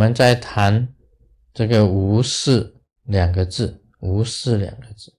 [0.00, 0.94] 我们在谈
[1.52, 5.14] 这个“无事”两个字，“无事”两个字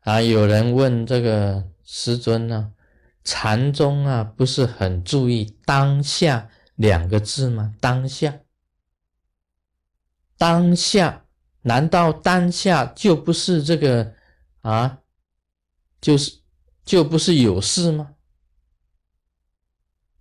[0.00, 0.20] 啊。
[0.20, 2.72] 有人问这个师尊呢，
[3.22, 7.72] 禅宗啊，不是很注意“当下”两个字吗？
[7.80, 8.40] 当下，
[10.36, 11.24] 当下，
[11.62, 14.12] 难道当下就不是这个
[14.62, 14.98] 啊？
[16.00, 16.40] 就是
[16.84, 18.15] 就不是有事吗？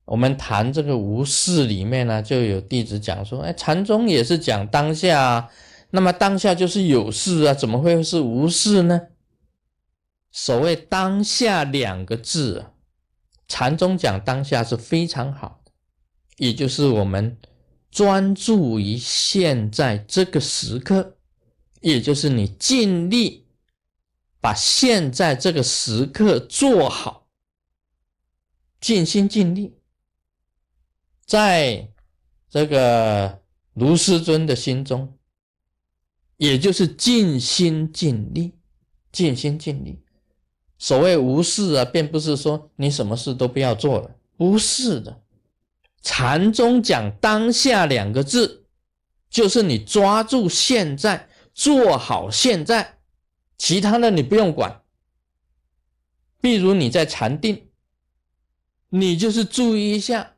[0.06, 5.50] 我们谈这个无事里面呢，就有弟子讲说：“哎，禅宗也是讲当下，啊，
[5.90, 9.02] 那么当下就是有事啊，怎么会是无事呢？”
[10.32, 12.66] 所谓当下两个字，
[13.48, 15.72] 禅宗讲当下是非常好的，
[16.38, 17.38] 也就是我们
[17.90, 21.16] 专注于现在这个时刻，
[21.82, 23.48] 也就是你尽力
[24.40, 27.28] 把现在这个时刻做好，
[28.80, 29.80] 尽心尽力。
[31.26, 31.90] 在
[32.50, 33.42] 这个
[33.74, 35.18] 卢师尊的心中，
[36.38, 38.54] 也就是尽心尽力，
[39.12, 40.00] 尽心尽力。
[40.78, 45.22] 所谓无事啊，并不是说你什么事都不要做了，不是的。
[46.02, 48.66] 禅宗讲当下两个字，
[49.30, 53.00] 就是你抓住现在，做好现在，
[53.58, 54.84] 其他的你不用管。
[56.40, 57.70] 比如你在禅定，
[58.90, 60.35] 你就是注意一下。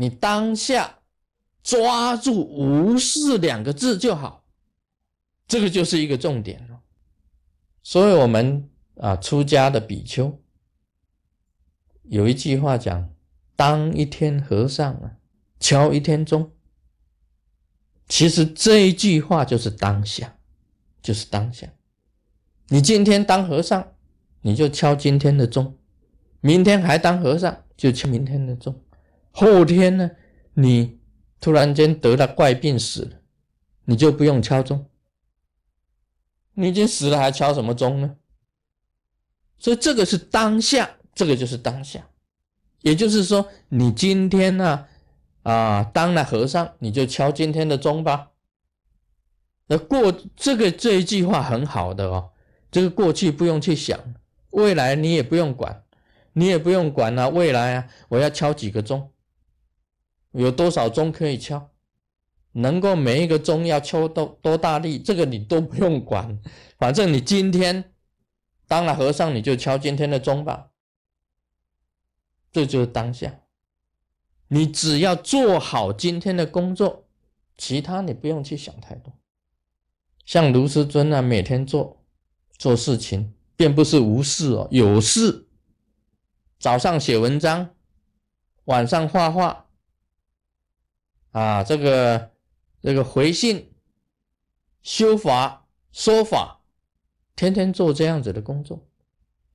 [0.00, 1.00] 你当下
[1.62, 4.46] 抓住“无事”两个字就好，
[5.46, 6.80] 这个就是一个重点了。
[7.82, 10.40] 所以，我们啊，出家的比丘
[12.04, 13.10] 有一句话讲
[13.54, 15.18] ：“当一天和尚啊，
[15.58, 16.50] 敲一天钟。”
[18.08, 20.38] 其实这一句话就是当下，
[21.02, 21.68] 就是当下。
[22.68, 23.92] 你今天当和尚，
[24.40, 25.74] 你就敲今天的钟；
[26.40, 28.74] 明天还当和尚，就敲明天的钟。
[29.30, 30.10] 后天呢，
[30.54, 30.98] 你
[31.40, 33.20] 突然间得了怪病死了，
[33.84, 34.86] 你就不用敲钟。
[36.54, 38.16] 你已经死了，还敲什么钟呢？
[39.58, 42.08] 所以这个是当下，这个就是当下。
[42.82, 44.86] 也就是说，你今天呢，
[45.42, 48.30] 啊，当了和尚，你就敲今天的钟吧。
[49.66, 52.30] 那过这个这一句话很好的哦，
[52.70, 53.98] 这个过去不用去想，
[54.50, 55.84] 未来你也不用管，
[56.32, 59.12] 你也不用管啊，未来啊，我要敲几个钟。
[60.32, 61.70] 有多少钟可以敲？
[62.52, 64.98] 能够每一个钟要敲多多大力？
[64.98, 66.38] 这个你都不用管，
[66.78, 67.92] 反正你今天
[68.66, 70.70] 当了和尚，你就敲今天的钟吧。
[72.50, 73.42] 这就是当下，
[74.48, 77.06] 你只要做好今天的工作，
[77.56, 79.12] 其他你不用去想太多。
[80.24, 82.02] 像卢师尊啊，每天做
[82.58, 85.46] 做事情，并不是无事哦，有事。
[86.58, 87.70] 早上写文章，
[88.64, 89.66] 晚上画画。
[91.32, 92.32] 啊，这个
[92.82, 93.72] 这个回信、
[94.82, 96.62] 修法、说法，
[97.36, 98.84] 天天做这样子的工作，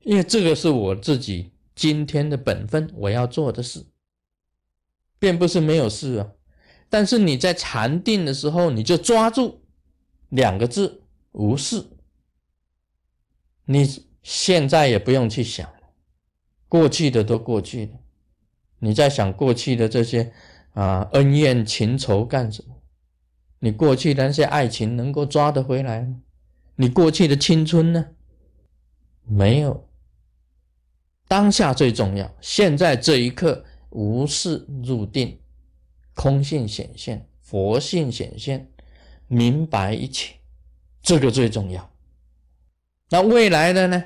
[0.03, 3.85] 因为这个是我自己今天的本分，我要做的事，
[5.19, 6.31] 并不是没有事啊。
[6.89, 9.61] 但是你在禅定的时候，你就抓住
[10.29, 11.01] 两个字
[11.33, 11.85] “无事”，
[13.65, 15.89] 你现在也不用去想了，
[16.69, 17.99] 过去的都过去了，
[18.79, 20.31] 你在想过去的这些。
[20.75, 22.75] 啊，恩怨情仇干什么？
[23.59, 26.21] 你过去那些爱情能够抓得回来吗？
[26.75, 28.09] 你过去的青春呢？
[29.23, 29.87] 没有。
[31.27, 35.39] 当下最重要，现在这一刻，无事入定，
[36.13, 38.69] 空性显现，佛性显现，
[39.27, 40.35] 明白一切，
[41.01, 41.89] 这个最重要。
[43.09, 44.03] 那未来的呢？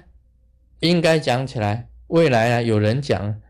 [0.81, 3.41] 应该讲起来，未来啊，有人讲。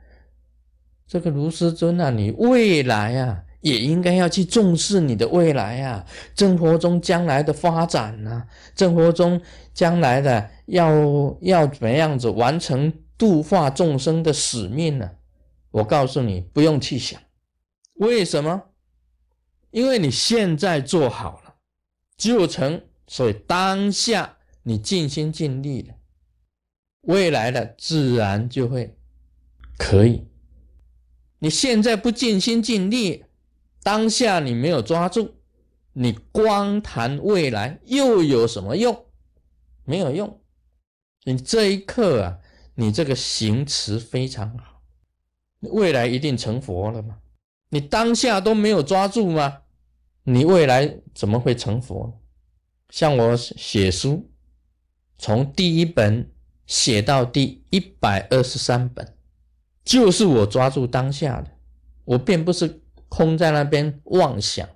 [1.09, 6.05] 这个卢师尊啊，你未来啊，也应该要去重视你的未来啊，
[6.35, 8.45] 生活中将来的发展呐，
[8.77, 9.41] 生活中
[9.73, 15.09] 将来的要要怎么样子完成度化众生的使命呢？
[15.71, 17.19] 我告诉你，不用去想，
[17.95, 18.61] 为什么？
[19.71, 21.55] 因为你现在做好了
[22.17, 25.95] 就成，所以当下你尽心尽力了，
[27.01, 28.95] 未来的自然就会
[29.75, 30.28] 可以。
[31.39, 33.25] 你现在不尽心尽力，
[33.81, 35.35] 当下你没有抓住，
[35.93, 39.05] 你光谈未来又有什么用？
[39.85, 40.41] 没有用。
[41.23, 42.39] 你这一刻啊，
[42.75, 44.81] 你这个行持非常好，
[45.61, 47.17] 未来一定成佛了吗？
[47.69, 49.61] 你当下都没有抓住吗？
[50.23, 52.21] 你未来怎么会成佛？
[52.89, 54.29] 像我写书，
[55.17, 56.31] 从第一本
[56.65, 59.15] 写到第一百二十三本。
[59.83, 61.49] 就是我抓住当下的，
[62.05, 64.67] 我并不是空在那边妄想。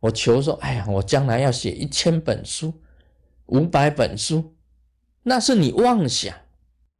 [0.00, 2.74] 我求说，哎呀，我将来要写一千本书，
[3.46, 4.54] 五百本书，
[5.22, 6.34] 那是你妄想，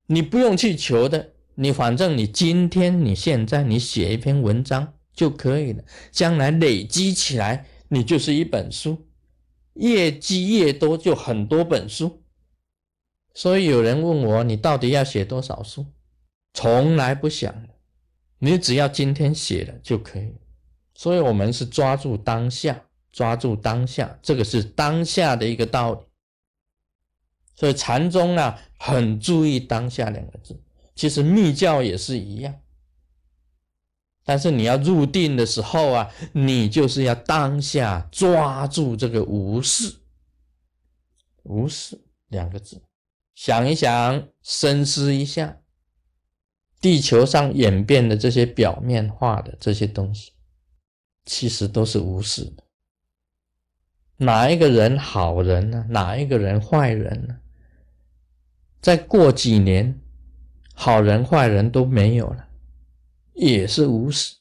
[0.07, 1.33] 你不用去求的。
[1.57, 9.07] 你反正你今天你现在你写一篇文章就可以了，将来累积起来，你就是一本书，
[9.75, 12.23] 越积越多就很多本书。
[13.35, 15.87] 所以有人问我，你到底要写多少书？
[16.55, 17.55] 从来不想，
[18.39, 20.35] 你只要今天写了就可以。
[20.95, 26.01] 所以我们是抓住当下，抓住当下，这个是当下的一个道理。
[27.56, 30.61] 所以禅宗啊，很注意当下两个字。
[30.95, 32.55] 其实密教也是一样，
[34.25, 39.97] 但是你要入定的时候啊，你就是要当下抓住这个无事，
[41.43, 42.81] 无事两个字，
[43.35, 45.61] 想一想，深思一下，
[46.85, 50.33] 地球上演变的这些表面化的这些东西，
[51.25, 52.63] 其实都是无事的。
[54.19, 55.87] 哪一个人好人呢？
[55.89, 57.39] 哪一个人坏人呢？
[58.83, 59.99] 再过几年。
[60.75, 62.49] 好人坏人都没有了，
[63.33, 64.35] 也是无视。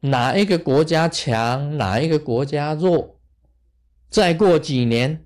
[0.00, 3.18] 哪一个国家强，哪一个国家弱，
[4.10, 5.24] 再过几年，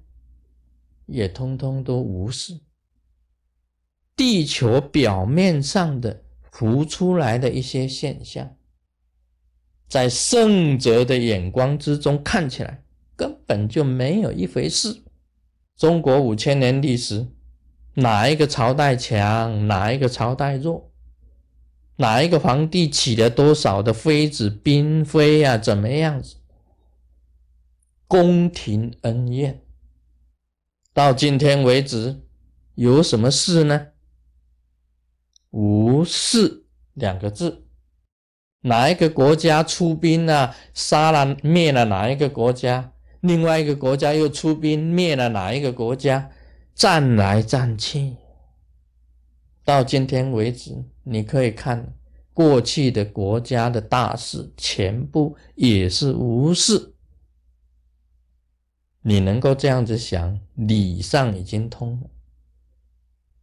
[1.06, 2.60] 也通通都无视。
[4.16, 8.56] 地球表面上的浮出来的一些现象，
[9.86, 12.82] 在圣者的眼光之中看起来
[13.14, 15.02] 根本就没有一回事。
[15.76, 17.28] 中国五千年历史。
[17.98, 20.92] 哪一个朝代强，哪一个朝代弱？
[21.96, 25.56] 哪一个皇帝起了多少的妃子、嫔妃啊？
[25.56, 26.36] 怎么样子？
[28.06, 29.62] 宫廷恩怨，
[30.92, 32.20] 到今天为止，
[32.74, 33.86] 有什么事呢？
[35.56, 37.64] 无事两个字。
[38.60, 40.54] 哪一个国家出兵啊？
[40.74, 42.92] 杀了灭了哪一个国家？
[43.20, 46.30] 另外一个国家又出兵灭了哪一个国家？
[46.74, 48.16] 战来战去，
[49.64, 51.94] 到今天为止，你可以看
[52.34, 56.92] 过去的国家的大事，全部也是无事。
[59.00, 62.10] 你能够这样子想，理上已经通了。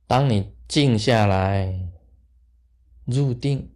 [0.05, 1.89] 当你静下来
[3.05, 3.71] 入定，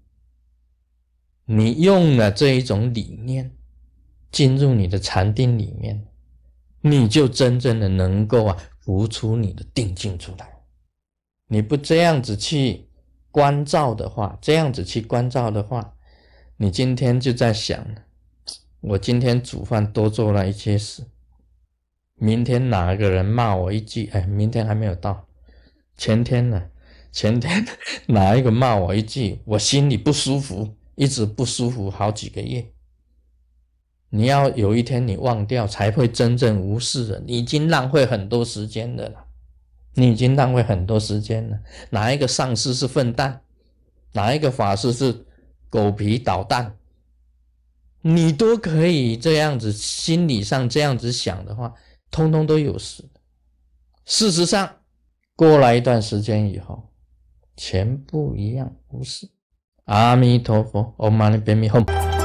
[1.45, 3.55] 你用了这一种理念
[4.31, 6.07] 进入你的禅定里面，
[6.81, 8.57] 你就真正的能够啊。
[8.87, 10.59] 浮出你的定境出来，
[11.47, 12.87] 你不这样子去
[13.31, 15.93] 关照的话，这样子去关照的话，
[16.55, 17.85] 你今天就在想，
[18.79, 21.03] 我今天煮饭多做了一些事，
[22.15, 25.27] 明天哪个人骂我一句，哎，明天还没有到，
[25.97, 26.69] 前天呢，
[27.11, 27.65] 前天
[28.07, 32.65] 哪一个骂我一句，我心里不舒服，一直不舒服好几个月。
[34.09, 37.21] 你要有一天你忘掉，才会真正无视的。
[37.25, 39.25] 你已经浪费很多时间的了，
[39.95, 41.59] 你已经浪费很多时间了。
[41.89, 43.41] 哪一个上师是笨蛋？
[44.13, 45.25] 哪一个法师是
[45.69, 46.77] 狗皮捣蛋？
[48.01, 51.73] 你都可以这样子，心理上这样子想的话，
[52.09, 53.03] 通通都有事。
[54.05, 54.77] 事实上，
[55.35, 56.89] 过了一段时间以后，
[57.57, 59.27] 全部一样无事。
[59.85, 62.16] 阿弥陀佛，Om Mani Padme Hum。